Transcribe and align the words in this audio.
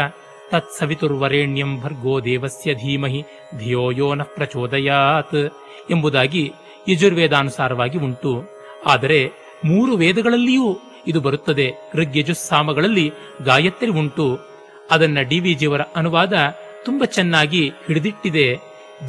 ತತ್ 0.51 0.79
ಸವಿತುರ್ವರೇಣ್ಯಂ 0.79 1.81
ಭರ್ಗೋ 1.81 2.21
ದೇವಸ್ಯ 2.21 2.75
ಧೀಮಹಿ 2.75 3.25
ಧಿಯೋ 3.59 3.91
ಯೋ 3.91 4.15
ನಃ 4.15 4.27
ಪ್ರಚೋದಯಾತ್ 4.35 5.53
ಎಂಬುದಾಗಿ 5.91 6.53
ಯಜುರ್ವೇದಾನುಸಾರವಾಗಿ 6.89 7.99
ಉಂಟು. 7.99 8.45
ಆದರೆ 8.87 9.48
ಮೂರು 9.65 9.93
ವೇದಗಳಲ್ಲಿಯೂ 9.93 10.79
ಇದು 11.07 11.21
ಬರುತ್ತದೆ. 11.21 11.73
ಋಗ್ಯಜುಸ್ಸಾಮಗಳಲ್ಲಿ 11.95 13.13
ಗಾಯತ್ರಿ 13.45 13.91
ಉಂಟು. 13.91 14.39
ಅದನ್ನ 14.91 15.21
ಡಿವಿಜಿಯವರ 15.21 15.81
ಅನುವಾದ 15.97 16.33
ತುಂಬಾ 16.85 17.07
ಚೆನ್ನಾಗಿ 17.07 17.69
ಹಿಡಿದಿಟ್ಟಿದೆ. 17.69 18.59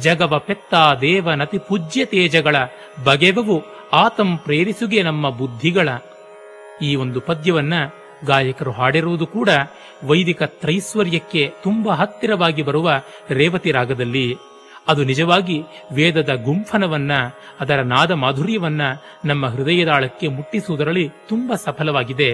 ಜಗವ 0.00 0.38
ಪೆತ್ತ 0.38 0.74
ದೇವನತಿ 1.00 1.58
ಪೂಜ್ಯ 1.58 2.04
ತೇಜಗಳ 2.04 2.56
ಬಗೆವವು 3.04 3.62
ಆತಂ 3.92 4.38
ಪ್ರೇರಿಸುಗೆ 4.38 5.02
ನಮ್ಮ 5.02 5.30
ಬುದ್ಧಿಗಳ. 5.30 5.88
ಈ 6.82 6.96
ಒಂದು 6.96 7.20
ಪದ್ಯವನ್ನ 7.20 7.74
ಗಾಯಕರು 8.26 8.70
ಹಾಡಿರುವುದು 8.70 9.26
ಕೂಡ 9.26 9.48
ವೈದಿಕ 10.04 10.42
ತ್ರೈಶ್ವರ್ಯಕ್ಕೆ 10.42 11.52
ತುಂಬಾ 11.62 11.94
ಹತ್ತಿರವಾಗಿ 11.94 12.62
ಬರುವ 12.62 12.92
ರೇವತಿ 13.30 13.70
ರಾಗದಲ್ಲಿ. 13.70 14.36
ಅದು 14.90 15.02
ನಿಜವಾಗಿ 15.04 15.56
ವೇದದ 15.92 16.32
ಗುಂಫನವನ್ನ, 16.44 17.12
ಅದರ 17.60 17.80
ನಾದ 17.82 18.12
ಮಾಧುರ್ಯವನ್ನ 18.22 18.82
ನಮ್ಮ 19.24 19.46
ಹೃದಯದಾಳಕ್ಕೆ 19.46 20.28
ಮುಟ್ಟಿಸುವುದರಲ್ಲಿ 20.28 21.06
ತುಂಬಾ 21.28 21.56
ಸಫಲವಾಗಿದೆ. 21.56 22.30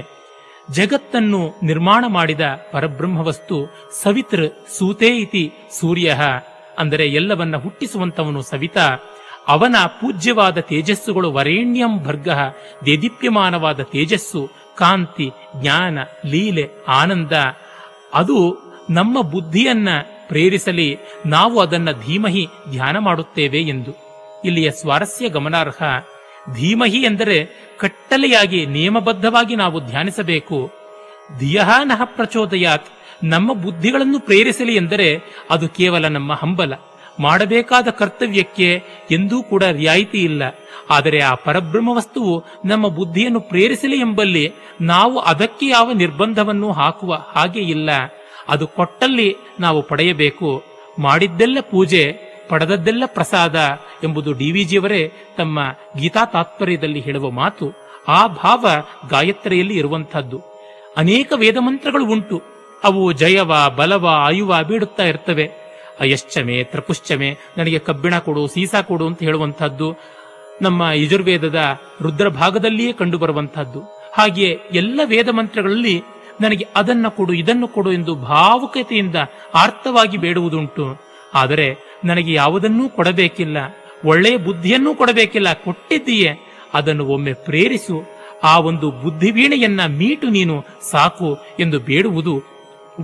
ಜಗತ್ತನ್ನು 0.71 1.41
ನಿರ್ಮಾಣ 1.63 2.05
ಮಾಡಿದ 2.09 2.45
ಪರಬ್ರಹ್ಮವಸ್ತು 2.73 3.59
ಸವಿತೃ 4.03 4.47
ಸೂತೇ 4.79 5.11
ಇತಿ 5.17 5.45
ಸೂರ್ಯ, 5.81 6.15
ಅಂದರೆ 6.79 7.05
ಎಲ್ಲವನ್ನ 7.09 7.57
ಹುಟ್ಟಿಸುವಂತವನು 7.57 8.43
ಸವಿತ, 8.43 8.79
ಅವನ 9.49 9.77
ಪೂಜ್ಯವಾದ 10.01 10.59
ತೇಜಸ್ಸುಗಳು 10.61 11.29
ವರೇಣ್ಯಂ 11.33 11.93
ಭರ್ಗ, 12.05 12.29
ದೇದೀಪ್ಯಮಾನವಾದ 12.87 13.81
ತೇಜಸ್ಸು, 13.83 14.43
ಕಾಂತಿ, 14.77 15.29
ಜ್ಞಾನ, 15.57 15.99
ಲೀಲೆ, 16.27 16.67
ಆನಂದ, 16.89 17.33
ಅದು 18.15 18.39
ನಮ್ಮ 18.91 19.23
ಬುದ್ಧಿಯನ್ನ 19.31 19.89
ಪ್ರೇರಿಸಲಿ, 20.29 20.99
ನಾವು 21.27 21.61
ಅದನ್ನ 21.61 21.91
ಧೀಮಹಿ 21.91 22.47
ಧ್ಯಾನ 22.71 22.99
ಮಾಡುತ್ತೇವೆ 22.99 23.59
ಎಂದು. 23.59 23.91
ಇಲ್ಲಿಯ 24.45 24.71
ಸ್ವಾರಸ್ಯ 24.71 25.29
ಗಮನಾರ್ಹ. 25.29 25.83
ಧೀಮಹಿ 26.55 26.99
ಎಂದರೆ 26.99 27.49
ಕಟ್ಟಲೆಯಾಗಿ, 27.79 28.67
ನಿಯಮಬದ್ಧವಾಗಿ 28.67 29.57
ನಾವು 29.57 29.81
ಧ್ಯಾನಿಸಬೇಕು. 29.81 30.71
ಧಿಯಹ 31.39 31.71
ಪ್ರಚೋದಯಾತ್. 32.05 32.87
ನಮ್ಮ 33.25 33.53
ಬುದ್ಧಿಗಳನ್ನು 33.53 34.21
ಪ್ರೇರಿಸಲಿ 34.21 34.75
ಎಂದರೆ 34.75 35.21
ಅದು 35.51 35.69
ಕೇವಲ 35.69 36.09
ನಮ್ಮ 36.09 36.33
ಹಂಬಲ. 36.33 36.73
ಮಾಡಬೇಕಾದ 37.21 37.89
ಕರ್ತವ್ಯಕ್ಕೆ 37.89 38.83
ಎಂದೂ 39.11 39.43
ಕೂಡ 39.43 39.65
ರಿಯಾಯಿತಿ 39.65 40.19
ಇಲ್ಲ. 40.19 40.43
ಆದರೆ 40.91 41.21
ಆ 41.21 41.35
ಪರಬ್ರಹ್ಮ 41.35 41.89
ವಸ್ತುವು 41.89 42.45
ನಮ್ಮ 42.65 42.89
ಬುದ್ಧಿಯನ್ನು 42.89 43.41
ಪ್ರೇರಿಸಲಿ 43.41 43.97
ಎಂಬಲ್ಲಿ 43.97 44.53
ನಾವು 44.81 45.19
ಅದಕ್ಕೆ 45.19 45.67
ಯಾವ 45.67 45.93
ನಿರ್ಬಂಧವನ್ನು 45.93 46.73
ಹಾಕುವ 46.73 47.15
ಹಾಗೆ 47.15 47.61
ಇಲ್ಲ. 47.61 47.91
ಅದು 48.49 48.67
ಕೊಟ್ಟಲ್ಲಿ 48.67 49.37
ನಾವು 49.61 49.83
ಪಡೆಯಬೇಕು. 49.83 50.63
ಮಾಡಿದ್ದೆಲ್ಲ 50.99 51.59
ಪೂಜೆ, 51.71 52.13
ಪಡೆದದ್ದೆಲ್ಲ 52.49 53.03
ಪ್ರಸಾದ 53.07 53.57
ಎಂಬುದು 54.05 54.33
ಡಿ 54.33 54.53
ವಿ 54.53 54.65
ಜಿಯವರೇ 54.65 55.13
ತಮ್ಮ 55.39 55.59
ಗೀತಾ 55.99 56.25
ತಾತ್ಪರ್ಯದಲ್ಲಿ 56.25 57.01
ಹೇಳುವ 57.01 57.31
ಮಾತು. 57.31 57.73
ಆ 58.09 58.27
ಭಾವ 58.27 58.67
ಗಾಯತ್ರಿಯಲ್ಲಿ 59.11 59.77
ಇರುವಂತಹದ್ದು 59.77 60.43
ಅನೇಕ 60.97 61.33
ವೇದ 61.37 61.57
ಮಂತ್ರಗಳು 61.61 62.07
ಉಂಟು. 62.07 62.43
ಅವು 62.85 63.13
ಜಯವ, 63.13 63.53
ಬಲವ, 63.77 64.09
ಆಯುವ 64.09 64.57
ಬೀಡುತ್ತಾ 64.69 65.05
ಇರ್ತವೆ. 65.05 65.51
ಅಯಶ್ಚಮೆ, 66.01 66.65
ತ್ರಪುಶ್ಚಮೆ, 66.65 67.37
ನನಗೆ 67.59 67.79
ಕಬ್ಬಿಣ 67.79 68.19
ಕೊಡು, 68.19 68.47
ಸೀಸಾ 68.47 68.83
ಕೊಡು 68.83 69.07
ಅಂತ 69.07 69.23
ಹೇಳುವಂತಹದ್ದು 69.23 69.95
ನಮ್ಮ 70.63 70.91
ಯಜುರ್ವೇದದ 70.95 71.79
ರುದ್ರ 72.03 72.29
ಭಾಗದಲ್ಲಿಯೇ 72.29 72.93
ಕಂಡು 72.93 73.19
ಬರುವಂತಹದ್ದು 73.19 73.81
ಹಾಗೆಯೇ 74.13 74.61
ಎಲ್ಲ 74.73 75.01
ವೇದ 75.05 75.29
ಮಂತ್ರಗಳಲ್ಲಿ 75.29 76.03
ನನಗೆ 76.41 76.67
ಅದನ್ನು 76.77 77.11
ಕೊಡು, 77.11 77.33
ಇದನ್ನು 77.33 77.69
ಕೊಡು 77.69 77.93
ಎಂದು 77.93 78.15
ಭಾವುಕತೆಯಿಂದ 78.15 79.17
ಆರ್ಥವಾಗಿ 79.55 80.17
ಬೇಡುವುದುಂಟು. 80.17 81.01
ಆದರೆ 81.35 81.77
ನನಗೆ 82.05 82.33
ಯಾವುದನ್ನೂ 82.33 82.89
ಕೊಡಬೇಕಿಲ್ಲ. 82.89 83.57
ಒಳ್ಳೆಯ 84.05 84.37
ಬುದ್ಧಿಯನ್ನೂ 84.37 84.95
ಕೊಡಬೇಕಿಲ್ಲ. 84.95 85.53
ಕೊಟ್ಟಿದ್ದೀಯೇ. 85.53 86.39
ಅದನ್ನು 86.75 87.07
ಒಮ್ಮೆ 87.07 87.33
ಪ್ರೇರಿಸು. 87.33 88.03
ಆ 88.43 88.59
ಒಂದು 88.59 88.91
ಬುದ್ಧಿವೀಣೆಯನ್ನ 88.91 89.87
ಮೀಟು 89.87 90.29
ನೀನು 90.29 90.65
ಸಾಕು 90.91 91.39
ಎಂದು 91.61 91.81
ಬೇಡುವುದು 91.81 92.43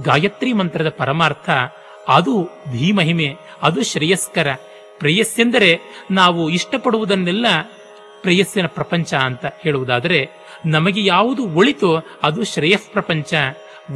ಗಾಯತ್ರಿ 0.05 0.53
ಮಂತ್ರದ 0.53 0.89
ಪರಮಾರ್ಥ. 0.89 1.51
ಅದು 2.09 2.49
ಧೀಮಹಿಮೆ, 2.73 3.37
ಅದು 3.63 3.83
ಶ್ರೇಯಸ್ಕರ. 3.83 4.53
ಪ್ರೇಯಸ್ಸೆಂದರೆ 4.99 5.81
ನಾವು 6.11 6.51
ಇಷ್ಟಪಡುವುದನ್ನೆಲ್ಲ 6.51 7.47
ಪ್ರೇಯಸ್ಸಿನ 8.23 8.67
ಪ್ರಪಂಚ 8.67 9.15
ಅಂತ 9.15 9.45
ಹೇಳುವುದಾದರೆ 9.63 10.42
ನಮಗೆ 10.67 11.05
ಯಾವುದು 11.05 11.51
ಒಳಿತೋ 11.51 12.05
ಅದು 12.23 12.45
ಶ್ರೇಯಸ್ 12.45 12.93
ಪ್ರಪಂಚ. 12.93 13.35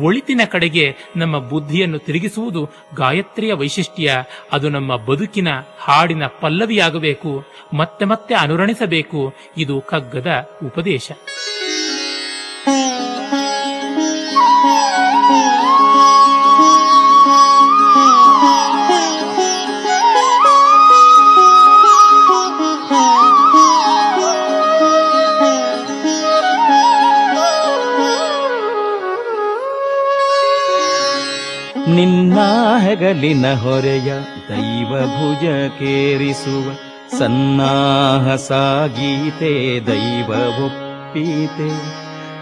ಒಳಿತಿನ 0.02 0.40
ಕಡೆಗೆ 0.50 0.96
ನಮ್ಮ 1.16 1.38
ಬುದ್ಧಿಯನ್ನು 1.38 1.98
ತಿರುಗಿಸುವುದು 1.98 2.70
ಗಾಯತ್ರಿಯ 2.94 3.52
ವೈಶಿಷ್ಟ್ಯ. 3.52 4.24
ಅದು 4.52 4.68
ನಮ್ಮ 4.68 4.96
ಬದುಕಿನ 4.96 5.48
ಹಾಡಿನ 5.78 6.26
ಪಲ್ಲವಿಯಾಗಬೇಕು, 6.26 7.44
ಮತ್ತೆ 7.74 8.04
ಮತ್ತೆ 8.04 8.34
ಅನುರಣಿಸಬೇಕು. 8.34 9.34
ಇದು 9.56 9.80
ಕಗ್ಗದ 9.80 10.50
ಉಪದೇಶ. 10.66 11.12
ನಿನ್ನ 31.94 32.38
ಹೆಗಲಿನ 32.78 33.46
ಹೊರೆಯ 33.54 34.12
ದೈವ 34.48 35.00
ಭುಜಕೇರಿಸುವ 35.00 36.72
ಸನ್ನಾಹ 37.18 38.34
ಸಾಗೀತೆ 38.34 39.80
ದೈವ 39.86 40.30
ಒಪ್ಪೀತೆ. 40.64 41.68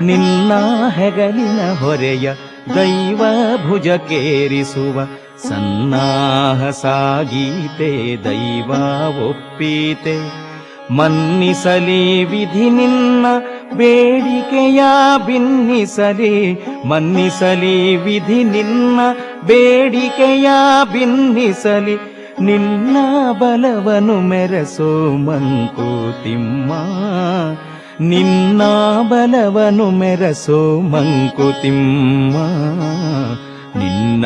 ನಿನ್ನ 0.04 0.52
ಹೆಗಲಿನ 0.88 1.72
ಹೊರೆಯ 1.78 2.32
ದೈವ 2.74 3.22
ಭುಜಕೇರಿಸುವ 3.68 5.04
ಸನ್ನಾಹ 5.48 6.70
ಸಾಗೀತೆ 6.70 8.24
ದೈವ 8.24 8.70
ಒಪ್ಪೀತೆ. 9.28 10.44
ಮನ್ನಿಸಲಿ 10.90 12.24
ವಿಧಿ 12.24 12.70
ನಿನ್ನ 12.70 13.26
ಬೇಡಿಕೆಯ 13.74 14.82
ಭಿನ್ನಿಸಲಿ 15.26 16.66
ಮನ್ನಿಸಲಿ 16.86 17.96
ವಿಧಿ 17.96 18.44
ನಿನ್ನ 18.44 19.00
ಬೇಡಿಕೆಯ 19.46 20.48
ಭಿನ್ನಿಸಲಿ 20.92 21.96
ನಿನ್ನ 22.40 22.96
ಬಲವನು 23.32 24.16
ಮೆರೆಸೋ 24.20 24.90
ಮಂಕುತಿಮ್ಮ 25.18 26.72
ನಿನ್ನ 28.00 28.62
ಬಲವನು 29.10 29.86
ಮೆರೆಸೋ 29.90 30.60
ಮಂಕುತಿಮ್ಮ 30.88 32.36
ನಿನ್ನ 33.76 34.24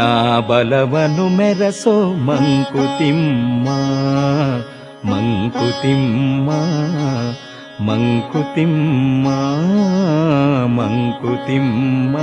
ಬಲವನು 0.49 1.27
ಮೆರೆಸೋ 1.37 1.97
ಮಂಕುತಿಮ್ಮ 2.25 3.69
ಮಂಕುತಿಮ್ಮ 5.05 6.51
ಮಂಕುತಿಮ್ಮ 7.81 9.27
ಮಂಕುತಿಮ್ಮ 10.79 12.17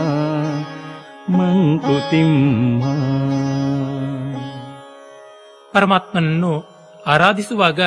ಮಂಕುತಿಮ್ಮ. 1.30 2.84
ಪರಮಾತ್ಮನನ್ನು 5.74 6.64
ಆರಾಧಿಸುವಾಗ 7.08 7.80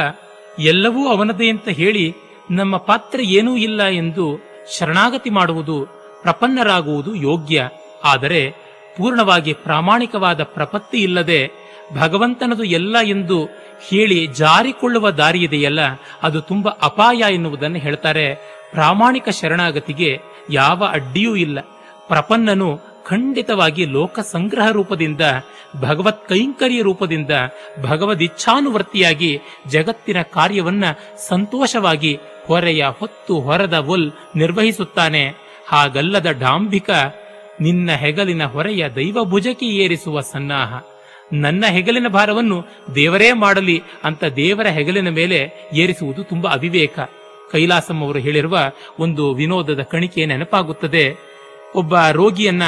ಎಲ್ಲವೂ 0.59 1.09
ಅವನದೇ 1.09 1.51
ಅಂತ 1.51 1.69
ಹೇಳಿ 1.69 2.15
ನಮ್ಮ 2.51 2.77
ಪಾತ್ರ 2.77 3.21
ಏನೂ 3.21 3.57
ಇಲ್ಲ 3.57 3.83
ಎಂದು 3.83 4.41
ಶರಣಾಗತಿ 4.79 5.31
ಮಾಡುವುದು 5.31 5.87
ಪ್ರಪನ್ನರಾಗುವುದು 6.23 7.15
ಯೋಗ್ಯ. 7.15 7.69
ಆದರೆ 8.05 8.51
ಪೂರ್ಣವಾಗಿ 8.97 9.53
ಪ್ರಾಮಾಣಿಕವಾದ 9.53 10.43
ಪ್ರಪತ್ತಿ 10.43 10.99
ಇಲ್ಲದೆ 10.99 11.51
ಭಗವಂತನದು 11.99 12.65
ಎಲ್ಲ 12.65 12.97
ಎಂದು 13.03 13.45
ಹೇಳಿ 13.89 14.27
ಜಾರಿಕೊಳ್ಳುವ 14.27 15.11
ದಾರಿಯಿದೆಯಲ್ಲ, 15.11 15.81
ಅದು 16.23 16.41
ತುಂಬಾ 16.41 16.71
ಅಪಾಯ 16.83 17.35
ಎನ್ನುವುದನ್ನು 17.35 17.79
ಹೇಳ್ತಾರೆ. 17.79 18.35
ಪ್ರಾಮಾಣಿಕ 18.71 19.29
ಶರಣಾಗತಿಗೆ 19.29 20.21
ಯಾವ 20.51 20.85
ಅಡ್ಡಿಯೂ 20.85 21.37
ಇಲ್ಲ. 21.37 21.61
ಪ್ರಪನ್ನನು 22.09 22.98
ಖಂಡಿತವಾಗಿ 23.09 23.85
ಲೋಕ 23.85 24.21
ಸಂಗ್ರಹ 24.21 24.71
ರೂಪದಿಂದ, 24.71 25.21
ಭಗವತ್ 25.81 26.29
ಕೈಂಕರ್ಯ 26.29 26.83
ರೂಪದಿಂದ 26.83 27.31
ಭಗವದಿಚ್ಛಾನುವರ್ತಿಯಾಗಿ 27.83 29.41
ಜಗತ್ತಿನ 29.67 30.23
ಕಾರ್ಯವನ್ನ 30.23 30.85
ಸಂತೋಷವಾಗಿ 31.29 32.19
ಹೊರೆಯ 32.47 32.87
ಹೊತ್ತು 32.99 33.41
ಹೊರದ 33.41 33.75
ಒಲ್ 33.75 34.13
ನಿರ್ವಹಿಸುತ್ತಾನೆ. 34.37 35.35
ಹಾಗಲ್ಲದ 35.67 36.27
ಡಾಂಬಿಕ 36.41 36.91
ನಿನ್ನ 37.61 37.93
ಹೆಗಲಿನ 37.93 38.45
ಹೊರೆಯ 38.45 38.89
ದೈವ 38.89 39.25
ಭುಜಕ್ಕೆ 39.25 39.67
ಏರಿಸುವ 39.67 40.21
ಸನ್ನಾಹ. 40.21 40.75
ನನ್ನ 41.33 41.65
ಹೆಗಲಿನ 41.67 42.09
ಭಾರವನ್ನು 42.09 42.65
ದೇವರೇ 42.95 43.33
ಮಾಡಲಿ 43.33 43.83
ಅಂತ 44.05 44.25
ದೇವರ 44.25 44.67
ಹೆಗಲಿನ 44.67 45.09
ಮೇಲೆ 45.09 45.71
ಏರಿಸುವುದು 45.73 46.25
ತುಂಬಾ 46.25 46.51
ಅವಿವೇಕ. 46.51 46.99
ಕೈಲಾಸಂ 47.53 48.01
ಅವರು 48.01 48.19
ಹೇಳಿರುವ 48.19 48.59
ಒಂದು 48.99 49.35
ವಿನೋದದ 49.35 49.83
ಕಣಿಕೆ 49.83 50.27
ನೆನಪಾಗುತ್ತದೆ. 50.27 51.17
ಒಬ್ಬ 51.75 51.99
ರೋಗಿಯನ್ನ 51.99 52.63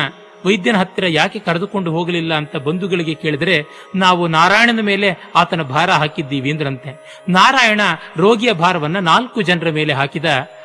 ವೈದ್ಯನ 0.47 0.77
ಹತ್ತಿರ 0.77 1.05
ಯಾಕೆ 1.09 1.39
ಕರೆದುಕೊಂಡು 1.39 1.91
ಹೋಗಲಿಲ್ಲ 1.91 2.35
ಅಂತ 2.35 2.57
ಬಂಧುಗಳಿಗೆ 2.57 3.15
ಕೇಳಿದರೆ, 3.15 3.65
ನಾವು 3.95 4.27
ನಾರಾಯಣನ 4.27 4.81
ಮೇಲೆ 4.81 5.17
ಆತನ 5.35 5.63
ಭಾರ 5.63 5.91
ಹಾಕಿದ್ದೀವಿ 5.91 6.51
ಅಂದ್ರಂತೆ 6.51 7.23
ನಾರಾಯಣ 7.29 7.81
ರೋಗಿಯ 8.17 8.53
ಭಾರವನ್ನ 8.53 8.99
ನಾಲ್ಕು 8.99 9.43
ಜನರ 9.43 9.71
ಮೇಲೆ 9.71 9.93
ಹಾಕಿದ, 9.93 10.25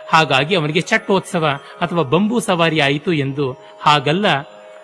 ಹಾಗಾಗಿ 0.09 0.55
ಅವನಿಗೆ 0.55 0.81
ಚಟ್ಟೋತ್ಸವ 0.81 1.45
ಅಥವಾ 1.81 2.03
ಬಂಬೂ 2.03 2.39
ಸವಾರಿ 2.39 2.79
ಆಯಿತು 2.79 3.13
ಎಂದು. 3.13 3.51
ಹಾಗಲ್ಲ, 3.81 4.25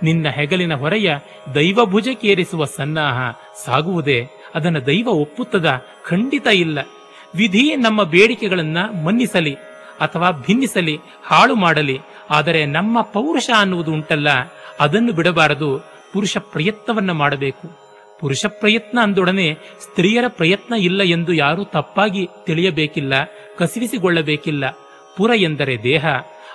ನಿನ್ನ 0.04 0.28
ಹೆಗಲಿನ 0.30 0.74
ಹೊರೆಯ 0.74 1.16
ದೈವ 1.56 1.86
ಭುಜಕ್ಕೇರಿಸುವ 1.86 2.66
ಸನ್ನಾಹ 2.66 3.32
ಸಾಗುವುದೇ, 3.66 4.28
ಅದನ್ನ 4.56 4.80
ದೈವ 4.80 5.08
ಒಪ್ಪುತ್ತದ, 5.08 5.86
ಖಂಡಿತ 6.08 6.48
ಇಲ್ಲ. 6.48 6.80
ವಿಧಿ 7.36 7.76
ನಮ್ಮ 7.76 8.04
ಬೇಡಿಕೆಗಳನ್ನ 8.04 8.78
ಮನ್ನಿಸಲಿ. 9.06 9.58
ಅಥವಾ 10.02 10.32
ಭಿನ್ನಿಸಲಿ, 10.32 11.00
ಹಾಳು 11.24 11.56
ಮಾಡಲಿ, 11.56 12.00
ಆದರೆ 12.30 12.66
ನಮ್ಮ 12.66 13.02
ಪೌರುಷ 13.02 13.50
ಅನ್ನುವುದು 13.58 13.92
ಉಂಟಲ್ಲ, 13.92 14.28
ಅದನ್ನು 14.80 15.14
ಬಿಡಬಾರದು. 15.14 15.80
ಪುರುಷ 16.14 16.38
ಪ್ರಯತ್ನವನ್ನ 16.38 17.12
ಮಾಡಬೇಕು. 17.12 17.82
ಪುರುಷ 18.20 18.46
ಪ್ರಯತ್ನ 18.46 19.00
ಅಂದೊಡನೆ 19.04 19.54
ಸ್ತ್ರೀಯರ 19.82 20.24
ಪ್ರಯತ್ನ 20.28 20.76
ಇಲ್ಲ 20.76 21.02
ಎಂದು 21.02 21.34
ಯಾರೂ 21.34 21.64
ತಪ್ಪಾಗಿ 21.64 22.28
ತಿಳಿಯಬೇಕಿಲ್ಲ, 22.46 23.14
ಕಸಿವಿಸಿಕೊಳ್ಳಬೇಕಿಲ್ಲ. 23.58 24.70
ಪುರ 25.18 25.32
ಎಂದರೆ 25.36 25.84
ದೇಹ. 25.84 26.06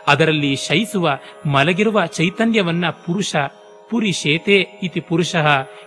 ಅದರಲ್ಲಿ 0.06 0.56
ಶಯಿಸುವ, 0.56 1.18
ಮಲಗಿರುವ 1.46 2.06
ಚೈತನ್ಯವನ್ನ 2.06 2.90
ಪುರುಷ 2.90 3.36
ಪುರಿ 3.90 4.12
ಶೇತೆ 4.12 4.66
ಇತಿ 4.82 5.00
ಪುರುಷ 5.00 5.36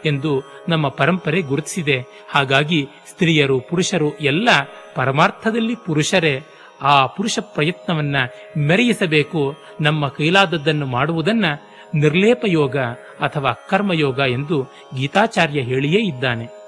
ಎಂದು 0.05 0.63
ನಮ್ಮ 0.69 0.87
ಪರಂಪರೆ 0.87 1.41
ಗುರುತಿಸಿದೆ. 1.41 2.05
ಹಾಗಾಗಿ 2.29 2.87
ಸ್ತ್ರೀಯರು, 3.09 3.59
ಪುರುಷರು 3.59 4.17
ಎಲ್ಲ 4.17 4.49
ಪರಮಾರ್ಥದಲ್ಲಿ 4.95 5.75
ಪುರುಷರೇ. 5.75 6.41
ಆ 6.81 7.05
ಪುರುಷ 7.05 7.39
ಪ್ರಯತ್ನವನ್ನ 7.39 8.15
ಮೆರೆಯಿಸಬೇಕು. 8.57 9.55
ನಮ್ಮ 9.81 10.07
ಕೈಲಾದದ್ದನ್ನು 10.07 10.85
ಮಾಡುವುದನ್ನ 10.85 11.45
ನಿರ್ಲೇಪ 11.93 12.41
ಯೋಗ 12.47 12.77
ಅಥವಾ 13.19 13.51
ಕರ್ಮಯೋಗ 13.69 14.19
ಎಂದು 14.19 14.63
ಗೀತಾಚಾರ್ಯ 14.95 15.59
ಹೇಳಿಯೇ 15.61 15.99
ಇದ್ದಾನೆ. 15.99 16.59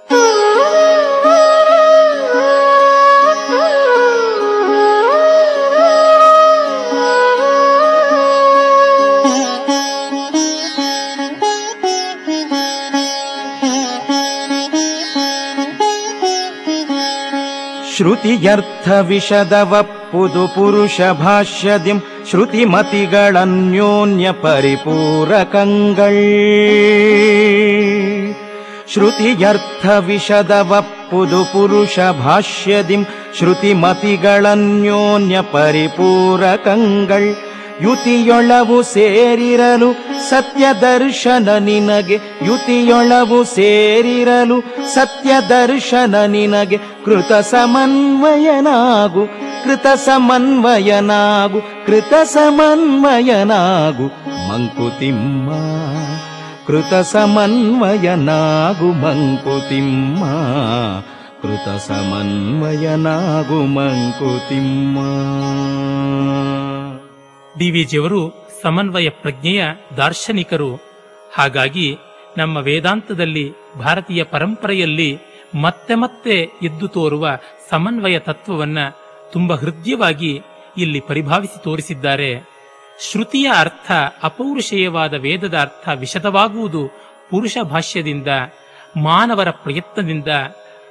ಶ್ರುತಿಯರ್ಥ 17.96 18.90
ವಿಷದವಪ್ಪುದು 20.11 20.43
ಪುರುಷ 20.55 20.97
ಭಾಷ್ಯದಿಂ 21.21 21.99
ಶ್ರುತಿಮತಿಗಳನ್ಯೋನ್ಯ 22.29 24.27
ಪರಿಪೂರಕಂಗಳ್ 24.43 26.21
ಶ್ರುತಿಯರ್ಥ 28.93 29.85
ವಿಷದವಪ್ಪುದು 30.09 31.41
ಪುರುಷ 31.53 31.97
ಭಾಷ್ಯದಿಂ 32.21 33.03
ಶ್ರುತಿಮತಿಗಳನ್ಯೋನ್ಯ 33.39 35.37
ಪರಿಪೂರಕಂಗಳ್ 35.53 37.29
ಯುತಿಯೊಳವು 37.82 38.84
ಸೇರಿರಲು 38.84 39.94
ಸತ್ಯ 40.30 40.68
ದರ್ಶನ 40.82 41.50
ನಿನಗೆ. 41.60 42.20
ಯುತಿಯೊಳವು 42.46 43.44
ಸೇರಿರಲು 43.44 44.62
ಸತ್ಯ 44.94 45.32
ದರ್ಶನ 45.50 46.16
ನಿನಗೆ. 46.28 46.80
ಕೃತ 47.06 47.34
ಸಮನ್ವಯನಾಗು 47.34 49.26
ಕೃತ 49.64 49.88
ಸಮನ್ವಯನಾಗು 49.96 51.62
ಕೃತ 51.86 52.14
ಸಮನ್ವಯನಾಗು. 52.24 54.08
ಮಂಕುತಿಮ್ಮ 54.50 55.52
ಕೃತ 56.68 56.94
ಸಮನ್ವಯನಾಗು 56.94 58.92
ಮಂಕುತಿಮ್ಮ 58.92 60.24
ಕೃತ 61.42 61.88
ಸಮನ್ವಯನಾಗು 61.88 63.66
ಮಂಕುತಿಮ್ಮ 63.66 64.98
ಡಿವಿಜಿಯವರು 67.60 68.50
ಸಮನ್ವಯ 68.62 69.10
ಪ್ರಜ್ಞೆಯ 69.10 69.64
ದಾರ್ಶನಿಕರು. 69.98 70.76
ಹಾಗಾಗಿ 71.34 71.98
ನಮ್ಮ 72.38 72.58
ವೇದಾಂತದಲ್ಲಿ 72.58 73.54
ಭಾರತೀಯ 73.80 74.24
ಪರಂಪರೆಯಲ್ಲಿ 74.24 75.20
ಮತ್ತೆ 75.62 75.96
ಮತ್ತೆ 75.96 76.40
ಎದ್ದು 76.40 76.88
ತೋರುವ 76.88 77.28
ಸಮನ್ವಯ 77.70 78.20
ತತ್ವವನ್ನ 78.20 78.78
ತುಂಬ 79.32 79.54
ಹೃದಯವಾಗಿ 79.54 80.42
ಇಲ್ಲಿ 80.78 81.00
ಪರಿಭಾವಿಸಿ 81.00 81.64
ತೋರಿಸಿದ್ದಾರೆ. 81.64 82.50
ಶ್ರುತಿಯ 83.00 83.52
ಅರ್ಥ 83.60 83.92
ಅಪೌರುಷೇಯವಾದ 84.24 85.14
ವೇದದ 85.14 85.58
ಅರ್ಥ 85.58 85.90
ವಿಶದವಾಗುವುದು 85.96 86.88
ಪುರುಷ 87.30 87.58
ಭಾಷ್ಯದಿಂದ, 87.64 88.28
ಮಾನವರ 88.98 89.50
ಪ್ರಯತ್ನದಿಂದ, 89.50 90.28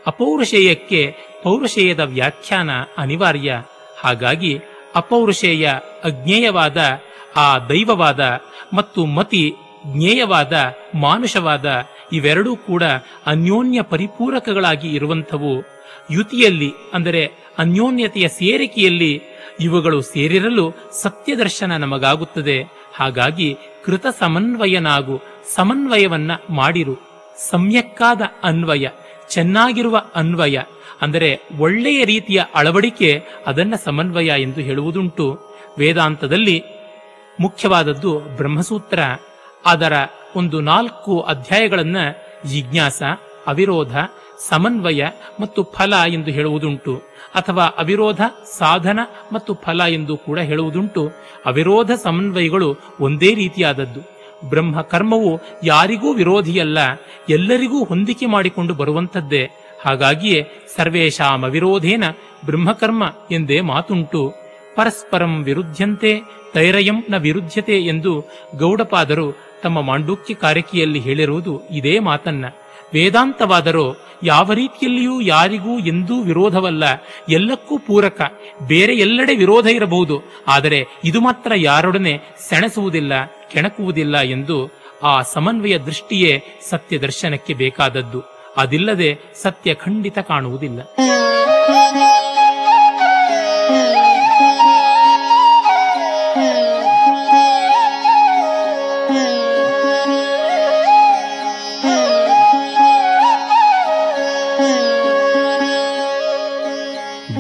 ಅಪೌರುಷೇಯಕ್ಕೆ 0.07 1.14
ಪೌರುಷೇಯದ 1.43 2.00
ವ್ಯಾಖ್ಯಾನ 2.00 2.71
ಅನಿವಾರ್ಯ. 2.99 3.62
ಹಾಗಾಗಿ 4.00 4.61
ಅಪೌರುಷೇಯ 4.95 5.73
ಅಜ್ಞೇಯವಾದ, 6.05 6.77
ಆ 7.37 7.59
ದೈವವಾದ 7.59 8.41
ಮತ್ತು 8.73 9.07
ಮತಿ 9.07 9.53
ಜ್ಞೇಯವಾದ, 9.87 10.53
ಮಾನುಷವಾದ 10.95 11.85
ಇವೆರಡೂ 12.13 12.57
ಕೂಡ 12.57 12.83
ಅನ್ಯೋನ್ಯ 13.27 13.83
ಪರಿಪೂರಕಗಳಾಗಿ 13.83 14.89
ಇರುವಂಥವು. 14.89 15.81
ಯುತಿಯಲ್ಲಿ, 16.11 16.73
ಅಂದರೆ 16.95 17.33
ಅನ್ಯೋನ್ಯತೆಯ 17.59 18.29
ಸೇರಿಕೆಯಲ್ಲಿ 18.29 19.23
ಇವುಗಳು 19.61 20.01
ಸೇರಿರಲು 20.01 20.73
ಸತ್ಯದರ್ಶನ 21.03 21.77
ನಮಗಾಗುತ್ತದೆ. 21.77 22.65
ಹಾಗಾಗಿ 22.95 23.57
ಕೃತ 23.85 24.07
ಸಮನ್ವಯನಾಗು 24.19 25.21
ಸಮನ್ವಯವನ್ನ 25.55 26.31
ಮಾಡಿರು. 26.51 26.97
ಸಮ್ಯಕ್ಕಾದ 27.51 28.23
ಅನ್ವಯ 28.43 28.89
ಚೆನ್ನಾಗಿರುವ 29.31 29.97
ಅನ್ವಯ, 30.15 30.59
ಅಂದರೆ 31.01 31.31
ಒಳ್ಳೆಯ 31.59 32.05
ರೀತಿಯ 32.05 32.41
ಅಳವಡಿಕೆ 32.55 33.11
ಅದನ್ನ 33.47 33.75
ಸಮನ್ವಯ 33.85 34.31
ಎಂದು 34.43 34.61
ಹೇಳುವುದುಂಟು. 34.61 35.27
ವೇದಾಂತದಲ್ಲಿ 35.79 36.63
ಮುಖ್ಯವಾದದ್ದು 37.41 38.19
ಬ್ರಹ್ಮಸೂತ್ರ, 38.37 39.01
ಅದರ 39.67 39.93
ಒಂದು 40.37 40.61
ನಾಲ್ಕು 40.61 41.21
ಅಧ್ಯಾಯಗಳನ್ನ 41.21 41.97
ಜಿಜ್ಞಾಸ, 42.47 43.03
ಅವಿರೋಧ, 43.47 43.95
ಸಮನ್ವಯ 44.49 45.03
ಮತ್ತು 45.41 45.61
ಫಲ 45.77 45.95
ಎಂದು 46.09 46.31
ಹೇಳುವುದುಂಟು. 46.31 46.95
ಅಥವಾ 47.35 47.65
ಅವಿರೋಧ, 47.79 48.21
ಸಾಧನ 48.59 49.01
ಮತ್ತು 49.33 49.55
ಫಲ 49.55 49.81
ಎಂದು 49.89 50.17
ಕೂಡ 50.17 50.39
ಹೇಳುವುದುಂಟು. 50.39 51.03
ಅವಿರೋಧ 51.47 51.91
ಸಮನ್ವಯಗಳು 52.03 52.69
ಒಂದೇ 53.01 53.31
ರೀತಿಯಾದದ್ದು. 53.35 54.20
ಬ್ರಹ್ಮ 54.49 54.81
ಕರ್ಮವು 54.81 55.41
ಯಾರಿಗೂ 55.65 56.13
ವಿರೋಧಿಯಲ್ಲ, 56.13 56.79
ಎಲ್ಲರಿಗೂ 57.29 57.85
ಹೊಂದಿಕೆ 57.85 58.27
ಮಾಡಿಕೊಂಡು 58.27 58.75
ಬರುವಂಥದ್ದೇ. 58.75 59.45
ಹಾಗಾಗಿಯೇ 59.87 60.41
ಸರ್ವೇಶಾಮ 60.77 61.45
ವಿರೋಧೇನ 61.45 62.05
ಬ್ರಹ್ಮಕರ್ಮ 62.45 63.05
ಎಂದೇ 63.31 63.61
ಮಾತುಂಟು. 63.61 64.23
ಪರಸ್ಪರಂ 64.77 65.43
ವಿರುದ್ಧಂತೆ 65.43 66.13
ತೈರಯಂ 66.55 67.05
ನ 67.11 67.17
ವಿರುದ್ಧತೆ 67.17 67.77
ಎಂದು 67.81 68.13
ಗೌಡಪಾದರು 68.57 69.61
ತಮ್ಮ 69.63 69.81
ಮಾಂಡೂಕ್ಯ 69.81 70.35
ಕಾರಿಕೆಯಲ್ಲಿ 70.35 70.99
ಹೇಳಿರುವುದು 70.99 71.63
ಇದೇ 71.71 71.99
ಮಾತನ್ನ. 71.99 72.45
ವೇದಾಂತವಾದರೂ 72.95 73.97
ಯಾವ 74.23 74.53
ರೀತಿಯಲ್ಲಿಯೂ 74.53 75.21
ಯಾರಿಗೂ 75.21 75.79
ಎಂದೂ 75.79 76.23
ವಿರೋಧವಲ್ಲ. 76.23 76.85
ಎಲ್ಲಕ್ಕೂ 77.29 77.79
ಪೂರಕ. 77.79 78.21
ಬೇರೆ 78.69 78.97
ಎಲ್ಲೆಡೆ 78.97 79.37
ವಿರೋಧ 79.37 79.67
ಇರಬಹುದು. 79.67 80.23
ಆದರೆ 80.49 80.85
ಇದು 81.05 81.21
ಮಾತ್ರ 81.21 81.53
ಯಾರೊಡನೆ 81.57 82.21
ಸೆಣಸುವುದಿಲ್ಲ, 82.49 83.13
ಕೆಣಕುವುದಿಲ್ಲ 83.53 84.21
ಎಂದು 84.21 84.81
ಆ 85.03 85.23
ಸಮನ್ವಯ 85.23 85.79
ದೃಷ್ಟಿಯೇ 85.79 86.43
ಸತ್ಯ 86.71 86.99
ದರ್ಶನಕ್ಕೆ 86.99 87.55
ಬೇಕಾದದ್ದು. 87.55 88.21
ಅದಿಲ್ಲದೆ 88.57 89.19
ಸತ್ಯ 89.43 89.75
ಖಂಡಿತ 89.75 90.19
ಕಾಣುವುದಿಲ್ಲ. 90.19 90.81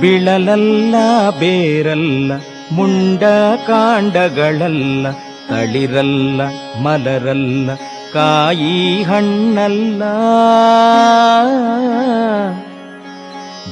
ಬಿಳಲಲ್ಲ, 0.00 0.94
ಬೇರಲ್ಲ, 1.40 2.32
ಮುಂಡ 2.72 3.22
ಕಾಂಡಗಳಲ್ಲ, 3.66 5.06
ತಳಿರಲ್ಲ, 5.50 6.40
ಮಲರಲ್ಲ, 6.80 7.70
ಕಾಯಿ 8.14 9.02
ಹಣ್ಣಲ್ಲ. 9.02 10.02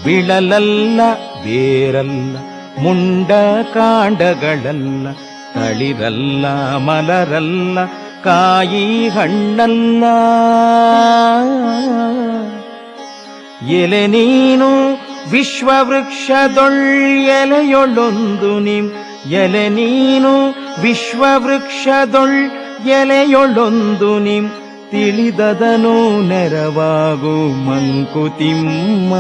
ಬಿಳಲಲ್ಲ, 0.05 1.01
ಬೇರಲ್ಲ, 1.45 2.37
ಮುಂಡ 2.83 3.31
ಕಾಂಡಗಳಲ್ಲ, 3.75 5.09
ತಳಿರಲ್ಲ, 5.55 6.47
ಮಲರಲ್ಲ, 6.77 7.79
ಕಾಯಿ 8.25 9.09
ಹಣ್ಣಲ್ಲ. 9.09 10.05
ಎಲೆ 13.69 14.07
ನೀನು 14.07 14.98
ವಿಶ್ವವೃಕ್ಷದೊಳ್ 15.31 16.81
ಎಲೆಯೊಳೊಂದು 17.25 18.61
ನಿಮ್ 18.61 18.91
ಎಲೆ 19.31 19.69
ನೀನು. 19.69 20.51
ವಿಶ್ವವೃಕ್ಷದೊಳ್ 20.83 22.39
ಎಲೆಯೊಳೊಂದು 22.89 24.19
ನಿಮ್ 24.19 24.49
ತಿಳಿದದನು 24.91 26.29
ನೆರವಾಗು 26.29 27.65
ಮಂಕುತಿಮ್ಮ 27.65 29.15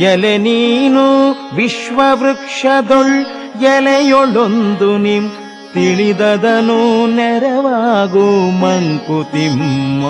ಎಲೆ 0.00 0.38
ನೀನು 0.38 1.30
ವಿಶ್ವವೃಕ್ಷದೊಳ್ 1.56 3.16
ಎಲೆಯೊಳೊಂದು 3.62 4.98
ನಿಮ್ 4.98 5.30
ತಿಳಿದದನು 5.74 7.06
ನೆರವಾಗು 7.06 8.50
ಮಂಕುತಿಮ್ಮ 8.60 10.04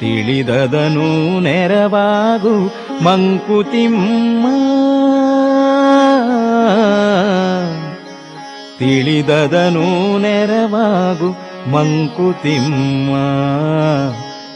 ತಿಳಿದದನು 0.00 1.40
ನೆರವಾಗು 1.40 2.54
ಮಂಕುತಿಮ್ಮ. 3.04 4.46
ತಿಳಿದದನು 8.78 10.18
ನೆರವಾಗು 10.18 11.28
ಮಂಕುತಿಮ್ಮ. 11.70 13.16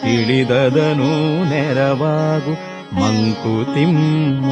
ತಿಳಿದದನು 0.02 1.44
ನೆರವಾಗು 1.44 2.52
ಮಂಕುತಿಮ್ಮ. 2.96 4.50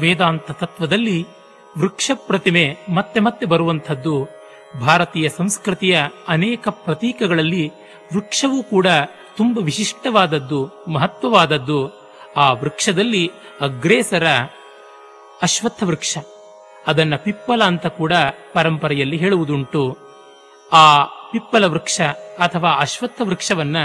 ವೇದಾಂತ 0.00 0.50
ತತ್ವದಲ್ಲಿ 0.50 1.26
ವೃಕ್ಷ 1.78 2.10
ಪ್ರತಿಮೆ 2.14 2.76
ಮತ್ತೆ 2.94 3.20
ಮತ್ತೆ 3.20 3.46
ಬರುವಂಥದ್ದು 3.46 4.39
ಭಾರತೀಯ 4.78 5.28
ಸಂಸ್ಕೃತಿಯ 5.28 6.02
ಅನೇಕ 6.28 6.68
ಪ್ರತೀಕಗಳಲ್ಲಿ 6.68 7.68
ವೃಕ್ಷವೂ 8.14 8.62
ಕೂಡ 8.62 8.86
ತುಂಬ 9.36 9.58
ವಿಶಿಷ್ಟವಾದದ್ದು, 9.58 10.84
ಮಹತ್ವವಾದದ್ದು. 10.88 12.00
ಆ 12.36 12.52
ವೃಕ್ಷದಲ್ಲಿ 12.52 13.30
ಅಗ್ರೇಸರ 13.60 14.26
ಅಶ್ವತ್ಥ 15.42 15.82
ವೃಕ್ಷ 15.82 16.18
ಅದನ್ನ 16.86 17.16
ಪಿಪ್ಪಲ 17.16 17.64
ಅಂತ 17.64 17.86
ಕೂಡ 17.86 18.12
ಪರಂಪರೆಯಲ್ಲಿ 18.52 19.16
ಹೇಳುವುದುಂಟು. 19.16 19.98
ಆ 20.72 21.04
ಪಿಪ್ಪಲ 21.04 21.64
ವೃಕ್ಷ 21.64 22.00
ಅಥವಾ 22.38 22.70
ಅಶ್ವತ್ಥ 22.70 23.20
ವೃಕ್ಷವನ್ನ 23.24 23.76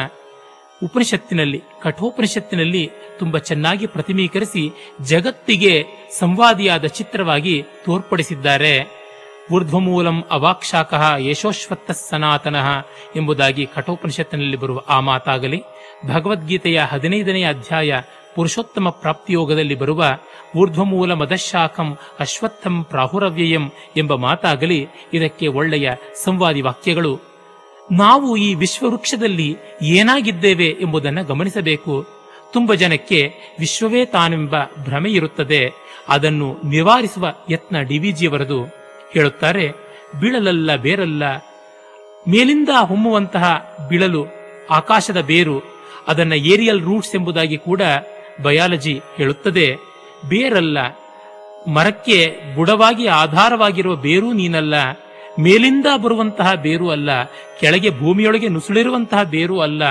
ಉಪನಿಷತ್ತಿನಲ್ಲಿ, 0.83 1.63
ಕಠೋಪನಿಷತ್ತಿನಲ್ಲಿ 1.81 2.91
ತುಂಬಾ 3.19 3.39
ಚೆನ್ನಾಗಿ 3.39 3.87
ಪ್ರತಿಮೀಕರಿಸಿ 3.87 4.93
ಜಗತ್ತಿಗೆ 5.01 5.85
ಸಂವಾದಿಯಾದ 6.19 6.85
ಚಿತ್ರವಾಗಿ 6.85 7.63
ತೋರ್ಪಡಿಸಿದ್ದಾರೆ. 7.85 9.04
ಊರ್ಧ್ವಮೂಲಂ 9.53 10.23
ಅವಾಕ್ಷಾಕಃ 10.31 11.15
ಯಶೋಶ್ವತ್ತ 11.17 11.91
ಸನಾತನಃ 11.91 12.67
ಎಂಬುದಾಗಿ 13.15 13.65
ಕಠೋಪನಿಷತ್ತಿನಲ್ಲಿ 13.65 14.57
ಬರುವ 14.57 14.81
ಆ 14.89 14.99
ಮಾತಾಗಲಿ, 14.99 15.63
ಭಗವದ್ಗೀತೆಯ 16.05 16.81
ಹದಿನೈದನೆಯ 16.87 17.49
ಅಧ್ಯಾಯ 17.49 18.01
ಪುರುಷೋತ್ತಮ 18.35 18.89
ಪ್ರಾಪ್ತಿಯೋಗದಲ್ಲಿ 18.89 19.75
ಬರುವ 19.75 20.05
ಊರ್ಧ್ವಮೂಲ 20.57 21.13
ಮದಶಾಖಂ 21.13 21.97
ಅಶ್ವತ್ಥಂ 22.19 22.83
ಪ್ರಾಹುರವ್ಯಯಂ 22.83 23.71
ಎಂಬ 23.97 24.15
ಮಾತಾಗಲಿ, 24.15 24.87
ಇದಕ್ಕೆ 25.13 25.47
ಒಳ್ಳೆಯ 25.47 25.91
ಸಂವಾದಿ 26.23 26.61
ವಾಕ್ಯಗಳು. 26.61 27.19
ನಾವು 27.91 28.37
ಈ 28.37 28.53
ವಿಶ್ವವೃಕ್ಷದಲ್ಲಿ 28.53 29.57
ಏನಾಗಿದ್ದೇವೆ 29.81 30.67
ಎಂಬುದನ್ನು 30.67 31.23
ಗಮನಿಸಬೇಕು. 31.23 32.05
ತುಂಬ 32.53 32.73
ಜನಕ್ಕೆ 32.73 33.33
ವಿಶ್ವವೇ 33.59 34.05
ತಾನೆಂಬ 34.05 34.55
ಭ್ರಮೆ 34.83 35.09
ಇರುತ್ತದೆ. 35.09 35.71
ಅದನ್ನು 36.09 36.57
ನಿವಾರಿಸುವ 36.65 37.33
ಯತ್ನ 37.49 37.81
ಡಿವಿಜಿಯವರದು 37.81 38.84
ಹೇಳುತ್ತಾರೆ, 39.15 39.71
ಬೀಳಲಲ್ಲ 40.19 40.75
ಬೇರಲ್ಲ. 40.75 41.23
ಮೇಲಿಂದ 42.29 42.69
ಹೊಮ್ಮುವಂತಹ 42.79 43.75
ಬಿಳಲು 43.89 44.25
ಆಕಾಶದ 44.69 45.21
ಬೇರು, 45.21 45.61
ಅದನ್ನ 46.07 46.33
ಏರಿಯಲ್ 46.33 46.81
ರೂಟ್ಸ್ 46.81 47.15
ಎಂಬುದಾಗಿ 47.15 47.57
ಕೂಡ 47.57 47.81
ಬಯಾಲಜಿ 48.43 49.01
ಹೇಳುತ್ತದೆ. 49.17 49.75
ಬೇರಲ್ಲ. 50.29 50.77
ಮರಕ್ಕೆ 51.73 52.39
ಬುಡವಾಗಿ 52.55 53.07
ಆಧಾರವಾಗಿರುವ 53.07 53.95
ಬೇರು 53.95 54.31
ನೀನಲ್ಲ. 54.31 54.73
ಮೇಲಿಂದ 55.39 55.85
ಬರುವಂತಹ 56.03 56.53
ಬೇರು 56.53 56.89
ಅಲ್ಲ. 56.89 57.23
ಕೆಳಗೆ 57.59 57.89
ಭೂಮಿಯೊಳಗೆ 57.89 58.47
ನುಸುಳಿರುವಂತಹ 58.47 59.23
ಬೇರು 59.23 59.59
ಅಲ್ಲ. 59.59 59.83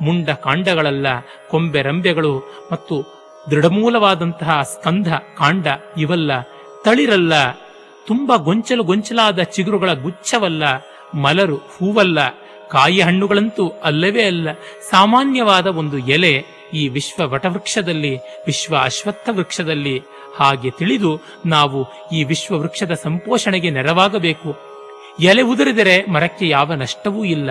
ಮುಂಡ 0.00 0.30
ಕಾಂಡಗಳಲ್ಲ. 0.30 1.06
ಕೊಂಬೆ 1.50 1.82
ರಂಬೆಗಳು 1.82 2.66
ಮತ್ತು 2.72 3.20
ದೃಢಮೂಲವಾದಂತಹ 3.50 4.62
ಸ್ಕಂಧ, 4.62 5.14
ಕಾಂಡ 5.14 5.66
ಇವಲ್ಲ. 5.96 6.40
ತಳಿರಲ್ಲ. 6.84 7.32
ತುಂಬಾ 8.06 8.36
ಗೊಂಚಲು 8.36 8.84
ಗೊಂಚಲಾದ 8.84 9.40
ಚಿಗುರುಗಳ 9.40 9.92
ಗುಚ್ಛವಲ್ಲ, 9.92 10.62
ಮಲರು 11.14 11.56
ಹೂವಲ್ಲ, 11.56 12.18
ಕಾಯಿ 12.70 13.00
ಹಣ್ಣುಗಳಂತೂ 13.00 13.68
ಅಲ್ಲವೇ 13.68 14.24
ಅಲ್ಲ, 14.24 14.52
ಸಾಮಾನ್ಯವಾದ 14.90 15.66
ಒಂದು 15.66 15.98
ಎಲೆ 15.98 16.44
ಈ 16.74 16.88
ವಿಶ್ವ 16.88 17.28
ವಟವೃಕ್ಷದಲ್ಲಿ, 17.28 18.16
ವಿಶ್ವ 18.16 18.76
ಅಶ್ವತ್ಥ 18.78 19.28
ವೃಕ್ಷದಲ್ಲಿ. 19.32 20.02
ಹಾಗೆ 20.36 20.70
ತಿಳಿದು 20.70 21.20
ನಾವು 21.46 22.08
ಈ 22.12 22.24
ವಿಶ್ವ 22.24 22.58
ವೃಕ್ಷದ 22.58 22.94
ಸಂಪೋಷಣೆಗೆ 22.94 23.70
ನೆರವಾಗಬೇಕು. 23.70 24.56
ಎಲೆ 25.20 25.42
ಉದುರಿದರೆ 25.42 26.04
ಮರಕ್ಕೆ 26.04 26.48
ಯಾವ 26.48 26.74
ನಷ್ಟವೂ 26.74 27.24
ಇಲ್ಲ. 27.24 27.50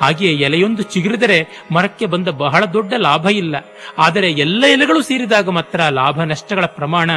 ಹಾಗೆಯೇ 0.00 0.32
ಎಲೆಯೊಂದು 0.32 0.82
ಚಿಗುರಿದರೆ 0.82 1.64
ಮರಕ್ಕೆ 1.72 2.06
ಬಂದ 2.06 2.28
ಬಹಳ 2.28 2.64
ದೊಡ್ಡ 2.64 2.94
ಲಾಭ 2.94 3.28
ಇಲ್ಲ. 3.28 3.56
ಆದರೆ 3.98 4.32
ಎಲ್ಲ 4.32 4.64
ಎಲೆಗಳು 4.66 5.02
ಸೇರಿದಾಗ 5.02 5.48
ಮಾತ್ರ 5.48 5.80
ಲಾಭ 5.80 6.22
ನಷ್ಟಗಳ 6.22 6.64
ಪ್ರಮಾಣ 6.64 7.10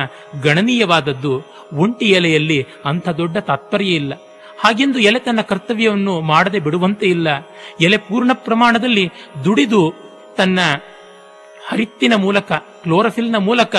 ಗಣನೀಯವಾದದ್ದು. 0.44 1.46
ಒಂಟಿ 1.74 2.06
ಎಲೆಯಲ್ಲಿ 2.06 2.66
ಅಂಥ 2.86 3.10
ದೊಡ್ಡ 3.10 3.38
ತಾತ್ಪರ್ಯ 3.38 3.86
ಇಲ್ಲ. 3.86 4.14
ಹಾಗೆಂದು 4.60 5.00
ಎಲೆ 5.00 5.20
ತನ್ನ 5.20 5.42
ಕರ್ತವ್ಯವನ್ನು 5.42 6.22
ಮಾಡದೆ 6.22 6.60
ಬಿಡುವಂತೆ 6.60 7.06
ಇಲ್ಲ. 7.06 7.28
ಎಲೆ 7.82 7.98
ಪೂರ್ಣ 7.98 8.32
ಪ್ರಮಾಣದಲ್ಲಿ 8.34 9.10
ದುಡಿದು 9.46 9.94
ತನ್ನ 10.38 10.60
ಹರಿತ್ತಿನ 11.70 12.14
ಮೂಲಕ, 12.16 12.52
ಕ್ಲೋರಫಿಲ್ನ 12.52 13.38
ಮೂಲಕ 13.38 13.76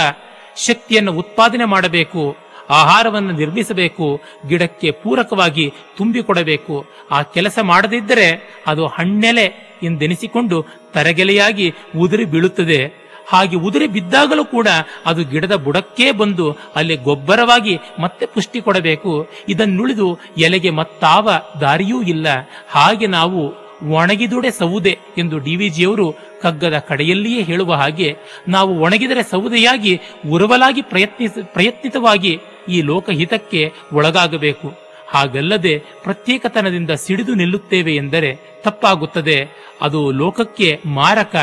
ಶಕ್ತಿಯನ್ನು 0.56 1.12
ಉತ್ಪಾದನೆ 1.12 1.64
ಮಾಡಬೇಕು. 1.64 2.37
ಆಹಾರವನ್ನು 2.71 3.30
ನಿರ್ಮಿಸಬೇಕು, 3.30 4.21
ಗಿಡಕ್ಕೆ 4.49 4.90
ಪೂರಕವಾಗಿ 4.90 5.73
ತುಂಬಿಕೊಡಬೇಕು. 5.97 6.87
ಆ 7.11 7.23
ಕೆಲಸ 7.23 7.59
ಮಾಡದಿದ್ದರೆ 7.62 8.59
ಅದು 8.66 8.87
ಹಣ್ಣೆಲೆ 8.87 9.75
ಎಂದೆನಿಸಿಕೊಂಡು 9.83 10.66
ತರಗೆಲೆಯಾಗಿ 10.92 11.75
ಉದುರಿ 11.99 12.25
ಬೀಳುತ್ತದೆ. 12.25 13.04
ಹಾಗೆ 13.28 13.56
ಉದುರಿ 13.56 13.87
ಬಿದ್ದಾಗಲೂ 13.87 14.44
ಕೂಡ 14.44 14.68
ಅದು 15.06 15.25
ಗಿಡದ 15.25 15.54
ಬುಡಕ್ಕೇ 15.54 16.12
ಬಂದು 16.12 16.52
ಅಲ್ಲಿ 16.76 16.97
ಗೊಬ್ಬರವಾಗಿ 16.97 17.78
ಮತ್ತೆ 18.00 18.26
ಪುಷ್ಟಿ 18.26 18.61
ಕೊಡಬೇಕು. 18.61 19.28
ಇದನ್ನುಳಿದು 19.49 20.18
ಎಲೆಗೆ 20.38 20.71
ಮತ್ತಾವ 20.71 21.30
ದಾರಿಯೂ 21.61 22.02
ಇಲ್ಲ. 22.02 22.26
ಹಾಗೆ 22.68 23.06
ನಾವು 23.06 23.64
ಒಣಗಿದುಡೆ 23.90 24.50
ಸೌದೆ 24.50 24.99
ಎಂದು 25.18 25.38
ಡಿ 25.38 25.56
ವಿ 25.56 25.68
ಜಿಯವರು 25.68 26.12
ಕಗ್ಗದ 26.42 26.78
ಕಡೆಯಲ್ಲಿಯೇ 26.78 27.42
ಹೇಳುವ 27.42 27.75
ಹಾಗೆ, 27.75 28.16
ನಾವು 28.49 28.80
ಒಣಗಿದರೆ 28.80 29.23
ಸೌದೆಯಾಗಿ, 29.23 30.00
ಉರುವಲಾಗಿ 30.30 30.83
ಪ್ರಯತ್ನಿಸ 30.83 31.30
ಪ್ರಯತ್ನಿತವಾಗಿ 31.44 32.40
ಈ 32.68 32.83
ಲೋಕಹಿತಕ್ಕೆ 32.83 33.73
ಒಳಗಾಗಬೇಕು. 33.92 34.73
ಹಾಗಲ್ಲದೆ 35.09 35.78
ಪ್ರತ್ಯೇಕತನದಿಂದ 35.78 36.90
ಸಿಡಿದು 36.90 37.35
ನಿಲ್ಲುತ್ತೇವೆ 37.35 37.97
ಎಂದರೆ 37.97 38.38
ತಪ್ಪಾಗುತ್ತದೆ. 38.62 39.49
ಅದು 39.80 40.11
ಲೋಕಕ್ಕೆ 40.11 40.80
ಮಾರಕ, 40.87 41.37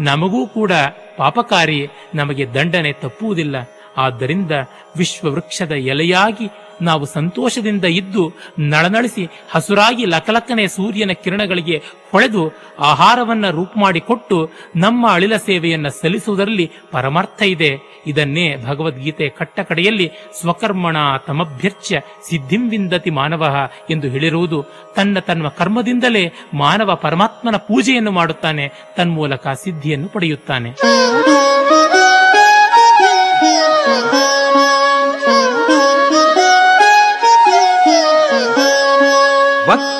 ನಮಗೂ 0.00 0.46
ಕೂಡ 0.46 0.72
ಪಾಪಕಾರಿ, 1.16 1.86
ನಮಗೆ 2.14 2.54
ದಂಡನೆ 2.54 2.92
ತಪ್ಪುವುದಿಲ್ಲ. 2.92 3.56
ಆದ್ದರಿಂದ 3.96 4.50
ವಿಶ್ವವೃಕ್ಷದ 4.96 5.72
ಎಲೆಯಾಗಿ 5.72 6.50
ನಾವು 6.82 7.06
ಸಂತೋಷದಿಂದ 7.06 7.84
ಇದ್ದು 7.84 8.32
ನಳನಳಿಸಿ 8.58 9.28
ಹಸುರಾಗಿ 9.50 10.04
ಲಕಲಕನೆ 10.04 10.68
ಸೂರ್ಯನ 10.68 11.12
ಕಿರಣಗಳಿಗೆ 11.12 11.82
ಹೊಳೆದು 12.12 12.52
ಆಹಾರವನ್ನ 12.78 13.50
ರೂಪ 13.50 13.72
ಮಾಡಿಕೊಟ್ಟು 13.76 14.50
ನಮ್ಮ 14.76 15.10
ಅಳಿಲ 15.10 15.36
ಸೇವೆಯನ್ನ 15.36 15.88
ಸಲ್ಲಿಸುವುದರಲ್ಲಿ 15.88 16.70
ಪರಮಾರ್ಥ 16.90 17.42
ಇದೆ. 17.42 17.78
ಇದನ್ನೇ 18.06 18.56
ಭಗವದ್ಗೀತೆ 18.56 19.28
ಕಟ್ಟ 19.28 19.60
ಕಡೆಯಲ್ಲಿ 19.60 20.10
ಸ್ವಕರ್ಮಣ 20.40 20.96
ತಮಭ್ಯರ್ಚ್ಯ 21.26 22.00
ಸಿದ್ಧಿಂ 22.28 22.70
ವಿಂದತಿ 22.70 23.10
ಮಾನವ 23.10 23.68
ಎಂದು 23.90 24.08
ಹೇಳಿರುವುದು. 24.08 24.64
ತನ್ನ 24.96 25.18
ತನ್ನ 25.18 25.48
ಕರ್ಮದಿಂದಲೇ 25.48 26.32
ಮಾನವ 26.54 26.94
ಪರಮಾತ್ಮನ 26.94 27.56
ಪೂಜೆಯನ್ನು 27.56 28.10
ಮಾಡುತ್ತಾನೆ. 28.10 28.72
ತನ್ಮೂಲಕ 28.96 29.48
ಸಿದ್ಧಿಯನ್ನು 29.48 30.08
ಪಡೆಯುತ್ತಾನೆ. 30.08 30.70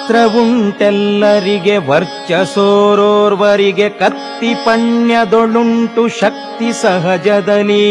ವಕ್ರವುಂಟೆಲ್ಲರಿಗೆ 0.09 1.77
ವರ್ಚಸೋರೋರ್ವರಿಗೆ 1.77 3.89
ಕತ್ತಿ 3.89 4.55
ಪಣ್ಯದೊಳುಂಟು 4.55 6.09
ಶಕ್ತಿ 6.09 6.73
ಸಹಜದಲ್ಲಿ 6.73 7.83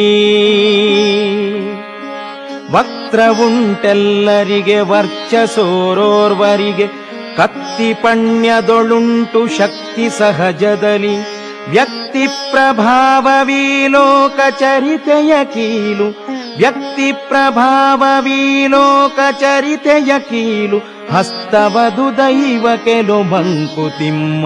ವಕ್ತ್ರವುಂಟೆಲ್ಲರಿಗೆ 2.72 4.80
ವರ್ಚಸೋರೋರ್ವರಿಗೆ 4.80 6.88
ಕತ್ತಿ 7.38 7.94
ಪಣ್ಯದೊಳುಂಟು 7.94 9.48
ಶಕ್ತಿ 9.48 10.10
ಸಹಜದಲ್ಲಿ 10.10 11.38
ವ್ಯಕ್ತಿ 11.70 12.28
ಪ್ರಭಾವವೀಲೋಕ 12.28 14.40
ಚರಿತೆಯ 14.60 15.34
ಕೀಲು. 15.44 16.26
ವ್ಯಕ್ತಿ 16.58 17.12
ಪ್ರಭಾವವೀಲೋಕ 17.12 19.20
ಚರಿತೆಯ 19.32 20.20
ಕೀಲು. 20.20 20.97
ಹಸ್ತವದು 21.12 22.06
ದೈವ 22.18 22.68
ಕೆಲು 22.86 23.18
ಮಂಕುತಿಮ್ಮ 23.24 24.46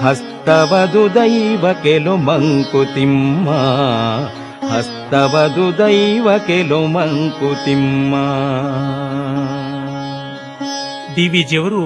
ಹಸ್ತವದು 0.00 1.14
ದೈವ 1.14 1.72
ಕೆಲು 1.82 2.16
ಮಂಕುತಿಮ್ಮ 2.22 3.48
ಹಸ್ತವದು 4.72 5.66
ದೈವ 5.78 6.28
ಕೆಲು 6.46 6.80
ಮಂಕುತಿಮ್ಮ 6.86 8.14
ಡಿವಿಜಿಯವರು 11.14 11.82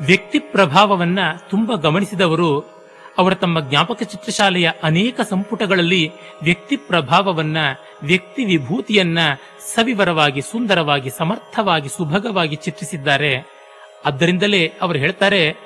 ವ್ಯಕ್ತಿ 0.00 0.38
ಪ್ರಭಾವವನ್ನ 0.52 1.18
ತುಂಬಾ 1.50 1.74
ಗಮನಿಸಿದವರು 1.76 2.50
ಅವರ 3.18 3.34
ತಮ್ಮ 3.34 3.60
ಜ್ಞಾಪಕ 3.60 4.02
ಚಿತ್ರಶಾಲೆಯ 4.02 4.70
ಅನೇಕ 4.82 5.20
ಸಂಪುಟಗಳಲ್ಲಿ 5.20 6.12
ವ್ಯಕ್ತಿ 6.42 6.76
ಪ್ರಭಾವವನ್ನ, 6.76 7.56
ವ್ಯಕ್ತಿ 8.02 8.44
ವಿಭೂತಿಯನ್ನ 8.44 9.18
ಸವಿವರವಾಗಿ, 9.74 10.40
ಸುಂದರವಾಗಿ, 10.40 11.10
ಸಮರ್ಥವಾಗಿ, 11.10 11.88
ಸುಭಗವಾಗಿ 11.88 12.56
ಚಿತ್ರಿಸಿದ್ದಾರೆ. 12.56 13.46
ಆದ್ದರಿಂದಲೇ 14.04 14.72
ಅವರು 14.82 14.98
ಹೇಳ್ತಾರೆ 14.98 15.56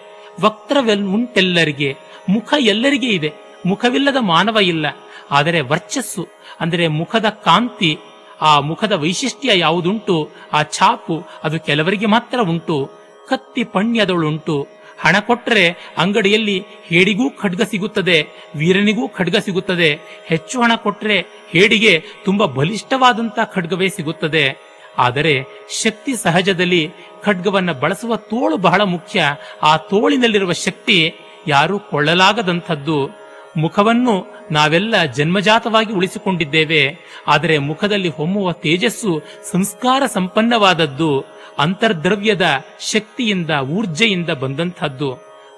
ವಕ್ತವೆಲ್ 0.40 1.06
ಉಂಟೆಲ್ಲರಿಗೆ 1.06 1.96
ಮುಖ 2.28 2.54
ಎಲ್ಲರಿಗೆ 2.58 3.08
ಇದೆ. 3.08 3.32
ಮುಖವಿಲ್ಲದ 3.66 4.16
ಮಾನವ 4.20 4.56
ಇಲ್ಲ. 4.56 4.87
ಆದರೆ 5.30 5.61
ವರ್ಚಸ್ಸು, 5.61 6.28
ಅಂದರೆ 6.61 6.88
ಮುಖದ 6.88 7.24
ಕಾಂತಿ, 7.24 7.98
ಆ 8.40 8.61
ಮುಖದ 8.61 8.92
ವೈಶಿಷ್ಟ್ಯ 8.92 9.58
ಯಾವುದುಂಟು? 9.58 10.30
ಆ 10.52 10.62
ಛಾಪು, 10.62 11.24
ಅದು 11.44 11.61
ಕೆಲವರಿಗೆ 11.61 12.06
ಮಾತ್ರ 12.06 12.40
ಉಂಟು. 12.40 12.90
ಕತ್ತಿ 13.28 13.64
ಪಣ್ಯದೊಳುಂಟು 13.64 14.66
ಹಣ 15.00 15.18
ಕೊಟ್ಟರೆ 15.18 15.94
ಅಂಗಡಿಯಲ್ಲಿ 15.98 16.64
ಹೇಡಿಗೂ 16.84 17.30
ಖಡ್ಗ 17.30 17.62
ಸಿಗುತ್ತದೆ, 17.62 18.26
ವೀರನಿಗೂ 18.56 19.08
ಖಡ್ಗ 19.08 19.37
ಸಿಗುತ್ತದೆ. 19.37 20.00
ಹೆಚ್ಚು 20.26 20.62
ಹಣ 20.62 20.74
ಕೊಟ್ಟರೆ 20.74 21.26
ಹೇಡಿಗೆ 21.48 22.04
ತುಂಬಾ 22.24 22.46
ಬಲಿಷ್ಠವಾದಂತಹ 22.46 23.44
ಖಡ್ಗವೇ 23.44 23.88
ಸಿಗುತ್ತದೆ. 23.88 24.56
ಆದರೆ 24.98 25.44
ಶಕ್ತಿ 25.82 26.16
ಸಹಜದಲ್ಲಿ 26.16 26.90
ಖಡ್ಗವನ್ನು 27.22 27.74
ಬಳಸುವ 27.74 28.16
ತೋಳು 28.16 28.56
ಬಹಳ 28.56 28.80
ಮುಖ್ಯ. 28.80 29.24
ಆ 29.62 29.76
ತೋಳಿನಲ್ಲಿರುವ 29.76 30.52
ಶಕ್ತಿ 30.52 31.14
ಯಾರೂ 31.46 31.78
ಕೊಳ್ಳಲಾಗದಂಥದ್ದು. 31.78 33.11
ಮುಖವನ್ನು 33.56 34.38
ನಾವೆಲ್ಲ 34.50 35.04
ಜನ್ಮಜಾತವಾಗಿ 35.04 35.92
ಉಳಿಸಿಕೊಂಡಿದ್ದೇವೆ, 35.92 36.82
ಆದರೆ 37.26 37.58
ಮುಖದಲ್ಲಿ 37.58 38.08
ಹೊಮ್ಮುವ 38.08 38.52
ತೇಜಸ್ಸು 38.52 39.22
ಸಂಸ್ಕಾರ 39.52 40.02
ಸಂಪನ್ನವಾದದ್ದು, 40.06 41.24
ಅಂತರ್ದ್ರವ್ಯದ 41.58 42.46
ಶಕ್ತಿಯಿಂದ 42.92 43.50
ಊರ್ಜೆಯಿಂದ 43.50 44.30
ಬಂದಂಥದ್ದು. 44.30 45.11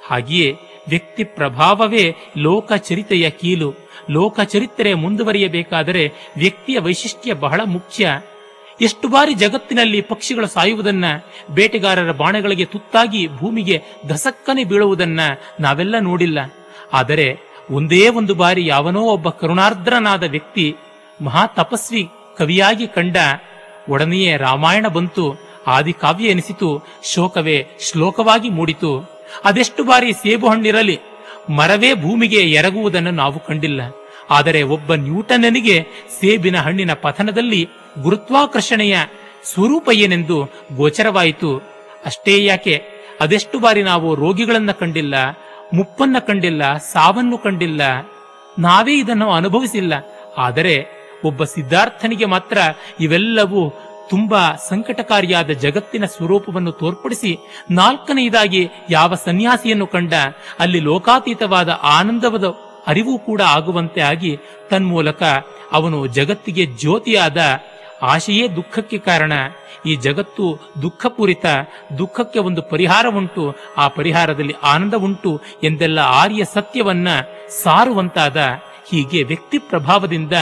ಹಾಗೆಯೇ 0.06 0.56
ವ್ಯಕ್ತಿ 0.88 1.24
ಪ್ರಭಾವವೇ 1.24 2.14
ಲೋಕಚರಿತೆಯ 2.36 3.30
ಕೀಲು. 3.30 3.74
ಲೋಕಚರಿತ್ರೆ 4.10 4.94
ಮುಂದುವರಿಯಬೇಕಾದರೆ 4.94 6.04
ವ್ಯಕ್ತಿಯ 6.36 6.78
ವೈಶಿಷ್ಟ್ಯ 6.78 7.32
ಬಹಳ 7.34 7.60
ಮುಖ್ಯ. 7.66 8.20
ಎಷ್ಟು 8.80 9.08
ಬಾರಿ 9.08 9.34
ಜಗತ್ತಿನಲ್ಲಿ 9.34 10.00
ಪಕ್ಷಿಗಳು 10.00 10.46
ಸಾಯುವುದನ್ನ, 10.46 11.04
ಬೇಟೆಗಾರರ 11.50 12.12
ಬಾಣಗಳಿಗೆ 12.12 12.64
ತುತ್ತಾಗಿ 12.64 13.22
ಭೂಮಿಗೆ 13.36 13.82
ದಸಕ್ಕನೆ 14.08 14.64
ಬೀಳುವುದನ್ನ 14.64 15.20
ನಾವೆಲ್ಲ 15.60 15.94
ನೋಡಿಲ್ಲ. 15.98 16.38
ಆದರೆ 16.92 17.49
ಒಂದೇ 17.70 18.08
ಒಂದು 18.08 18.34
ಬಾರಿ 18.34 18.66
ಯಾವನೋ 18.66 19.00
ಒಬ್ಬ 19.00 19.28
ಕರುಣಾರ್ದ್ರನಾದ 19.28 20.22
ವ್ಯಕ್ತಿ 20.22 20.76
ಮಹಾ 21.22 21.46
ತಪಸ್ವಿ 21.46 22.08
ಕವಿಯಾಗಿ 22.38 22.86
ಕಂಡ 22.86 23.16
ಒಡನೆಯೇ 23.88 24.36
ರಾಮಾಯಣ 24.36 24.86
ಬಂತು 24.86 25.24
ಆದಿಕಾವ್ಯ 25.66 26.26
ಎನಿಸಿತು, 26.26 26.68
ಶೋಕವೇ 27.04 27.66
ಶ್ಲೋಕವಾಗಿ 27.80 28.48
ಮೂಡಿತು. 28.48 29.10
ಅದೆಷ್ಟು 29.44 29.84
ಬಾರಿ 29.84 30.12
ಸೇಬು 30.12 30.48
ಹಣ್ಣಿರಲಿ, 30.48 30.98
ಮರವೇ 31.50 31.94
ಭೂಮಿಗೆ 31.94 32.36
ಎರಗುವುದನ್ನು 32.36 33.10
ನಾವು 33.10 33.46
ಕಂಡಿಲ್ಲ. 33.46 33.80
ಆದರೆ 34.30 34.62
ಒಬ್ಬ 34.62 34.94
ನ್ಯೂಟನನಿಗೆ 34.94 35.86
ಸೇಬಿನ 36.20 36.56
ಹಣ್ಣಿನ 36.56 36.92
ಪಥನದಲ್ಲಿ 36.92 37.68
ಗುರುತ್ವಾಕರ್ಷಣೆಯ 38.02 38.96
ಸ್ವರೂಪ 39.44 39.88
ಏನೆಂದು 39.92 40.38
ಗೋಚರವಾಯಿತು. 40.76 41.50
ಅಷ್ಟೇ 42.04 42.44
ಯಾಕೆ, 42.44 42.82
ಅದೆಷ್ಟು 43.20 43.58
ಬಾರಿ 43.58 43.82
ನಾವು 43.82 44.14
ರೋಗಿಗಳನ್ನ 44.14 44.70
ಕಂಡಿಲ್ಲ 44.70 45.14
ಮುಪ್ಪನ್ನ 45.74 46.16
ಕಂಡಿಲ್ಲ, 46.18 46.76
ಸಾವನ್ನು 46.76 47.38
ಕಂಡಿಲ್ಲ. 47.38 47.82
ನಾವೇ 48.58 48.94
ಇದನ್ನು 48.94 49.30
ಅನುಭವಿಸಿಲ್ಲ. 49.30 49.92
ಆದರೆ 50.38 50.74
ಒಬ್ಬ 51.24 51.44
ಸಿದ್ಧಾರ್ಥನಿಗೆ 51.44 52.24
ಮಾತ್ರ 52.24 52.58
ಇವೆಲ್ಲವೂ 53.00 53.62
ತುಂಬಾ 54.10 54.56
ಸಂಕಟಕಾರಿಯಾದ 54.68 55.50
ಜಗತ್ತಿನ 55.50 56.04
ಸ್ವರೂಪವನ್ನು 56.04 56.72
ತೋರ್ಪಡಿಸಿ 56.72 57.38
ನಾಲ್ಕನೆಯದಾಗಿ 57.70 58.70
ಯಾವ 58.90 59.14
ಸನ್ಯಾಸಿಯನ್ನು 59.14 59.86
ಕಂಡ 59.86 60.14
ಅಲ್ಲಿ 60.58 60.80
ಲೋಕಾತೀತವಾದ 60.80 61.68
ಆನಂದವದ 61.82 62.44
ಅರಿವು 62.86 63.18
ಕೂಡ 63.18 63.40
ಆಗುವಂತೆ 63.46 64.00
ಆಗಿ 64.00 64.38
ತನ್ಮೂಲಕ 64.70 65.22
ಅವನು 65.72 66.06
ಜಗತ್ತಿಗೆ 66.06 66.66
ಜ್ಯೋತಿಯಾದ 66.66 67.40
ಆಶೆಯೇ 68.02 68.48
ದುಃಖಕ್ಕೆ 68.48 68.98
ಕಾರಣ. 68.98 69.32
ಈ 69.86 69.96
ಜಗತ್ತು 69.96 70.72
ದುಃಖಪೂರಿತ, 70.82 71.46
ದುಃಖಕ್ಕೆ 71.98 72.38
ಒಂದು 72.38 72.62
ಪರಿಹಾರ 72.62 73.06
ಉಂಟು. 73.08 73.56
ಆ 73.76 73.88
ಪರಿಹಾರದಲ್ಲಿ 73.88 74.54
ಆನಂದ 74.62 74.94
ಉಂಟು 74.94 75.40
ಎಂದೆಲ್ಲ 75.62 75.98
ಆರ್ಯ 75.98 76.44
ಸತ್ಯವನ್ನ 76.44 77.08
ಸಾರುವಂತಾದ, 77.62 78.36
ಹೀಗೆ 78.90 79.22
ವ್ಯಕ್ತಿ 79.22 79.58
ಪ್ರಭಾವದಿಂದ 79.58 80.32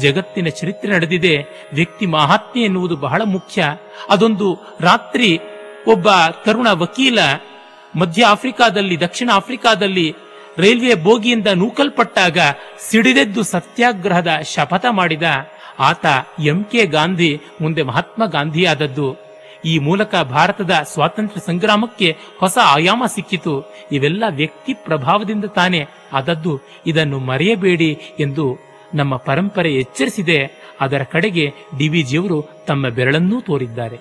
ಜಗತ್ತಿನ 0.00 0.48
ಚರಿತ್ರೆ 0.48 0.92
ನಡೆದಿದೆ. 0.92 1.66
ವ್ಯಕ್ತಿ 1.72 2.06
ಮಹಾತ್ಮೆ 2.06 2.62
ಎನ್ನುವುದು 2.62 2.96
ಬಹಳ 2.96 3.22
ಮುಖ್ಯ. 3.24 3.64
ಅದೊಂದು 4.10 4.76
ರಾತ್ರಿ 4.80 5.40
ಒಬ್ಬ 5.88 6.08
ತರುಣ 6.44 6.68
ವಕೀಲ 6.70 7.18
ಮಧ್ಯ 7.96 8.24
ಆಫ್ರಿಕಾದಲ್ಲಿ 8.24 9.00
ದಕ್ಷಿಣ 9.00 9.30
ಆಫ್ರಿಕಾದಲ್ಲಿ 9.32 10.14
ರೈಲ್ವೆ 10.58 10.94
ಬೋಗಿಯಿಂದ 10.94 11.46
ನೂಕಲ್ಪಟ್ಟಾಗ 11.46 12.38
ಸಿಡಿದೆದ್ದು 12.78 13.42
ಸತ್ಯಾಗ್ರಹದ 13.42 14.28
ಶಪಥ 14.42 14.84
ಮಾಡಿದ. 14.90 15.22
ಆತ 15.78 16.06
ಎಂ 16.38 16.64
ಕೆ 16.64 16.86
ಗಾಂಧಿ 16.86 17.40
ಮುಂದೆ 17.60 17.82
ಮಹಾತ್ಮ 17.82 18.26
ಗಾಂಧಿಯಾದದ್ದು. 18.26 19.16
ಈ 19.64 19.78
ಮೂಲಕ 19.78 20.14
ಭಾರತದ 20.16 20.70
ಸ್ವಾತಂತ್ರ್ಯ 20.70 21.40
ಸಂಗ್ರಾಮಕ್ಕೆ 21.46 22.16
ಹೊಸ 22.38 22.58
ಆಯಾಮ 22.64 23.02
ಸಿಕ್ಕಿತು. 23.06 23.74
ಇವೆಲ್ಲ 23.92 24.24
ವ್ಯಕ್ತಿ 24.30 24.74
ಪ್ರಭಾವದಿಂದ 24.74 25.44
ತಾನೇ 25.44 25.86
ಆದದ್ದು. 26.12 26.60
ಇದನ್ನು 26.86 27.18
ಮರೆಯಬೇಡಿ 27.18 27.98
ಎಂದು 28.20 28.58
ನಮ್ಮ 28.94 29.16
ಪರಂಪರೆ 29.16 29.74
ಎಚ್ಚರಿಸಿದೆ. 29.74 30.64
ಅದರ 30.80 31.02
ಕಡೆಗೆ 31.02 31.54
ಡಿವಿಜಿಯವರು 31.78 32.64
ತಮ್ಮ 32.66 32.88
ಬೆರಳನ್ನೂ 32.88 33.40
ತೋರಿದ್ದಾರೆ. 33.40 33.96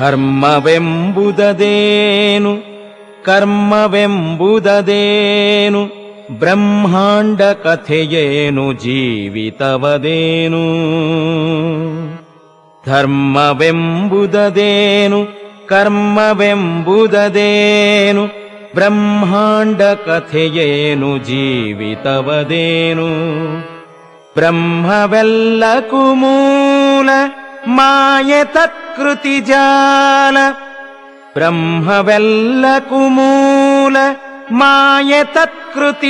ಧರ್ಮವೆಂಬುದದೇನು? 0.00 2.56
ಕರ್ಮವೆಂಬುದದೇನು? 3.24 6.00
ಬ್ರಹ್ಮಾಂಡ 6.38 7.42
ಕಥೆಯೇನು? 7.42 8.72
ಜೀವಿತವದೇನು? 8.72 10.64
ಧರ್ಮವೆಂಬುದದೇನು? 12.86 15.26
ಕರ್ಮವೆಂಬುದದೇನು? 15.68 18.28
ಬ್ರಹ್ಮಾಂಡ 18.74 19.82
ಕಥೆಯೇನು? 19.82 21.18
ಜೀವಿತವದೇನು? 21.18 23.06
ಬ್ರಹ್ಮವೆಲ್ಲಕ್ಕೂ 24.34 26.14
ಮೂಲ 26.14 27.08
ಮಾಯೆ 27.66 28.44
ಜಾಲ, 29.40 30.36
ಬ್ರಹ್ಮವೆಲ್ಲ 31.34 32.64
ಕುಮೂಲ, 32.78 33.96
ಮಾಯೆ 34.52 35.22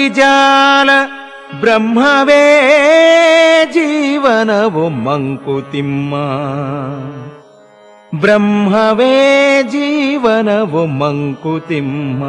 ಜಾಲ, 0.09 0.91
ಬ್ರಹ್ಮವೇ 1.61 2.45
ಜೀವನವು 3.73 4.89
ಮಂಕುತಿಮ್ಮ 4.89 6.15
ಬ್ರಹ್ಮವೇ 8.21 9.63
ಜೀವನವು 9.63 10.87
ಮಂಕುತಿಮ್ಮ 10.87 12.25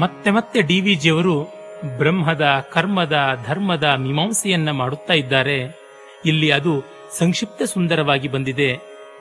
ಮತ್ತೆ 0.00 0.30
ಮತ್ತೆ 0.30 0.62
ಡಿ 0.62 0.80
ವಿ 0.80 0.94
ಜಿಯವರು 0.94 1.56
ಬ್ರಹ್ಮದ, 1.98 2.64
ಕರ್ಮದ, 2.72 3.38
ಧರ್ಮದ 3.46 3.84
ಮೀಮಾಂಸೆಯನ್ನ 3.98 4.70
ಮಾಡುತ್ತಾ 4.70 5.14
ಇದ್ದಾರೆ. 5.14 5.85
ಇಲ್ಲಿ 6.26 6.50
ಅದು 6.50 6.84
ಸಂಕ್ಷಿಪ್ತ 7.18 7.62
ಸುಂದರವಾಗಿ 7.62 8.28
ಬಂದಿದೆ. 8.28 8.76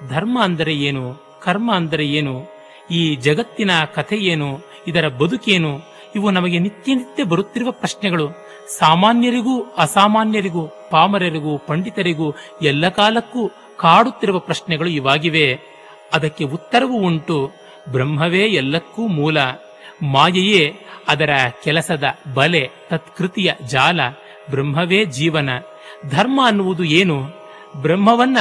ಧರ್ಮ 0.10 0.40
ಅಂದರೆ 0.44 0.74
ಏನು? 0.74 1.26
ಕರ್ಮ 1.44 1.76
ಅಂದರೆ 1.76 2.06
ಏನು? 2.06 2.42
ಈ 2.92 3.16
ಜಗತ್ತಿನ 3.16 3.72
ಕಥೆ 3.94 4.16
ಏನು? 4.16 4.60
ಇದರ 4.88 5.08
ಬದುಕೇನು 5.08 5.96
ಇವು 6.16 6.32
ನಮಗೆ 6.32 6.60
ನಿತ್ಯ 6.60 6.96
ನಿತ್ಯ 6.96 7.24
ಬರುತ್ತಿರುವ 7.24 7.72
ಪ್ರಶ್ನೆಗಳು. 7.72 8.30
ಸಾಮಾನ್ಯರಿಗೂ 8.78 9.64
ಅಸಾಮಾನ್ಯರಿಗೂ, 9.78 10.68
ಪಾಮರರಿಗೂ, 10.92 11.58
ಪಂಡಿತರಿಗೂ 11.58 12.36
ಎಲ್ಲ 12.62 12.90
ಕಾಲಕ್ಕೂ 12.90 13.48
ಕಾಡುತ್ತಿರುವ 13.80 14.40
ಪ್ರಶ್ನೆಗಳು 14.40 14.90
ಇವಾಗಿವೆ. 14.90 15.60
ಅದಕ್ಕೆ 16.14 16.44
ಉತ್ತರವೂ 16.44 16.94
ಉಂಟು. 16.94 17.52
ಬ್ರಹ್ಮವೇ 17.92 18.46
ಎಲ್ಲಕ್ಕೂ 18.46 19.08
ಮೂಲ. 19.08 19.38
ಮಾಯೆಯೇ 20.04 20.76
ಅದರ 21.08 21.30
ಕೆಲಸದ 21.64 22.04
ಬಲೆ, 22.34 22.70
ತತ್ಕೃತಿಯ 22.90 23.52
ಜಾಲ. 23.68 24.00
ಬ್ರಹ್ಮವೇ 24.50 25.06
ಜೀವನ. 25.06 25.50
ಧರ್ಮ 26.10 26.42
ಅನ್ನುವುದು 26.46 26.84
ಏನು? 26.84 27.24
ಬ್ರಹ್ಮವನ್ನ 27.76 28.38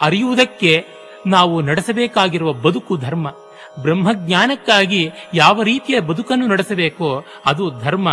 ಅರಿಯುವುದಕ್ಕೆ 0.00 0.84
ನಾವು 1.26 1.60
ನಡೆಸಬೇಕಾಗಿರುವ 1.62 2.52
ಬದುಕು 2.52 2.96
ಧರ್ಮ. 2.96 3.30
ಬ್ರಹ್ಮಜ್ಞಾನಕ್ಕಾಗಿ 3.82 5.10
ಯಾವ 5.34 5.62
ರೀತಿಯ 5.62 6.00
ಬದುಕನ್ನು 6.00 6.46
ನಡೆಸಬೇಕೋ 6.46 7.24
ಅದು 7.46 7.70
ಧರ್ಮ. 7.80 8.08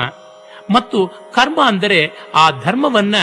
ಮತ್ತು 0.73 1.07
ಕರ್ಮ 1.07 1.59
ಅಂದರೆ 1.65 2.11
ಆ 2.35 2.51
ಧರ್ಮವನ್ನ 2.51 3.15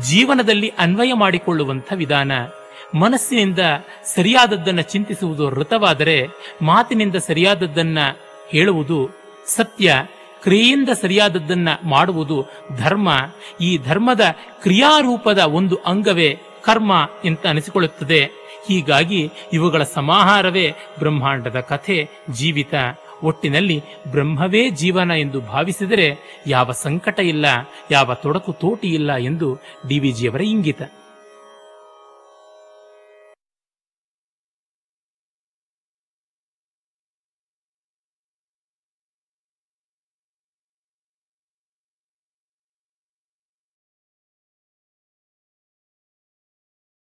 ಜೀವನದಲ್ಲಿ 0.00 0.72
ಅನ್ವಯ 0.78 1.12
ಮಾಡಿಕೊಳ್ಳುವಂಥ 1.12 1.92
ವಿಧಾನ. 1.96 2.32
ಮನಸ್ಸಿನಿಂದ 2.94 3.58
ಸರಿಯಾದದ್ದನ್ನು 4.14 4.82
ಚಿಂತಿಸುವುದು 4.82 5.50
ಋತವಾದರೆ 5.50 6.26
ಮಾತಿನಿಂದ 6.62 7.16
ಸರಿಯಾದದ್ದನ್ನ 7.16 7.98
ಹೇಳುವುದು 8.48 9.10
ಸತ್ಯ. 9.46 10.06
ಕ್ರಿಯೆಯಿಂದ 10.42 10.88
ಸರಿಯಾದದ್ದನ್ನ 10.88 11.68
ಮಾಡುವುದು 11.84 12.46
ಧರ್ಮ. 12.76 13.08
ಈ 13.60 13.78
ಧರ್ಮದ 13.78 14.20
ಕ್ರಿಯಾರೂಪದ 14.62 15.38
ಒಂದು 15.38 15.76
ಅಂಗವೇ 15.76 16.38
ಕರ್ಮ 16.64 16.94
ಅಂತ 17.24 17.46
ಅನಿಸಿಕೊಳ್ಳುತ್ತದೆ. 17.46 18.30
ಹೀಗಾಗಿ 18.68 19.30
ಇವುಗಳ 19.52 19.82
ಸಮಾಹಾರವೇ 19.82 20.72
ಬ್ರಹ್ಮಾಂಡದ 20.98 21.60
ಕಥೆ, 21.60 22.08
ಜೀವಿತ. 22.30 22.74
ಒಟ್ಟಿನಲ್ಲಿ 23.22 23.82
ಬ್ರಹ್ಮವೇ 24.10 24.70
ಜೀವನ 24.70 25.10
ಎಂದು 25.10 25.40
ಭಾವಿಸಿದರೆ 25.40 26.18
ಯಾವ 26.46 26.72
ಸಂಕಟ 26.72 27.20
ಇಲ್ಲ, 27.20 27.46
ಯಾವ 27.90 28.14
ತೊಡಕು 28.14 28.52
ತೋಟಿ 28.52 28.88
ಇಲ್ಲ 28.88 29.16
ಎಂದು 29.16 29.60
ಜಿಯವರ 30.10 30.40
ಇಂಗಿತ. 30.40 30.82